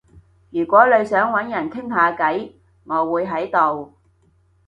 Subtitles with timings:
[0.49, 2.53] 如果你想搵人傾下偈，
[2.85, 3.93] 我會喺度